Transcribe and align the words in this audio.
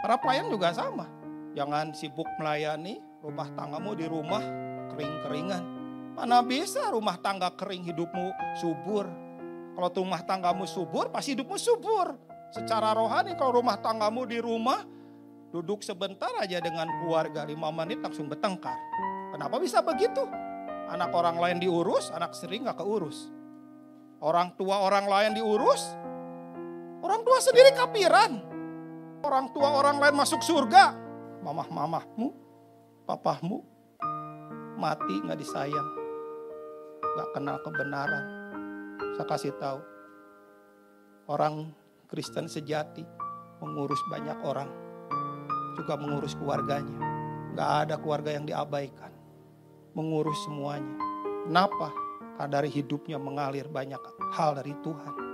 Para 0.00 0.16
pelayan 0.16 0.48
juga 0.48 0.72
sama. 0.72 1.06
Jangan 1.52 1.92
sibuk 1.92 2.26
melayani 2.40 3.00
rumah 3.20 3.48
tanggamu 3.52 3.92
di 3.92 4.06
rumah 4.08 4.42
kering-keringan. 4.92 5.62
Mana 6.16 6.40
bisa 6.40 6.88
rumah 6.88 7.20
tangga 7.20 7.52
kering 7.52 7.84
hidupmu 7.84 8.56
subur. 8.60 9.08
Kalau 9.76 9.90
rumah 10.04 10.20
tanggamu 10.24 10.64
subur, 10.68 11.08
pasti 11.08 11.32
hidupmu 11.32 11.56
subur. 11.56 12.16
Secara 12.50 12.92
rohani 12.92 13.38
kalau 13.38 13.62
rumah 13.62 13.78
tanggamu 13.78 14.26
di 14.26 14.42
rumah, 14.42 14.82
duduk 15.54 15.86
sebentar 15.86 16.30
aja 16.42 16.58
dengan 16.58 16.90
keluarga, 17.00 17.46
lima 17.46 17.70
menit 17.70 18.02
langsung 18.02 18.26
bertengkar. 18.26 18.74
Kenapa 19.30 19.56
bisa 19.62 19.78
begitu? 19.80 20.26
Anak 20.90 21.14
orang 21.14 21.38
lain 21.38 21.58
diurus, 21.62 22.10
anak 22.10 22.34
sering 22.34 22.66
gak 22.66 22.82
keurus. 22.82 23.30
Orang 24.18 24.52
tua 24.58 24.82
orang 24.82 25.06
lain 25.06 25.32
diurus, 25.38 25.94
orang 27.00 27.22
tua 27.22 27.38
sendiri 27.38 27.70
kapiran. 27.72 28.49
Orang 29.20 29.52
tua 29.52 29.68
orang 29.76 30.00
lain 30.00 30.16
masuk 30.16 30.40
surga, 30.40 30.96
mamah-mamahmu, 31.44 32.32
papahmu 33.04 33.60
mati 34.80 35.20
gak 35.28 35.36
disayang, 35.36 35.88
gak 37.04 37.28
kenal 37.36 37.60
kebenaran. 37.60 38.24
Saya 39.20 39.28
kasih 39.28 39.52
tahu, 39.60 39.80
orang 41.28 41.68
Kristen 42.08 42.48
sejati 42.48 43.04
mengurus 43.60 44.00
banyak 44.08 44.40
orang, 44.40 44.72
juga 45.76 46.00
mengurus 46.00 46.32
keluarganya. 46.32 46.96
Gak 47.60 47.70
ada 47.84 47.94
keluarga 48.00 48.32
yang 48.32 48.48
diabaikan, 48.48 49.12
mengurus 49.92 50.40
semuanya. 50.48 50.96
Kenapa? 51.44 51.92
Karena 52.40 52.56
dari 52.56 52.72
hidupnya 52.72 53.20
mengalir 53.20 53.68
banyak 53.68 54.00
hal 54.32 54.56
dari 54.56 54.72
Tuhan. 54.80 55.29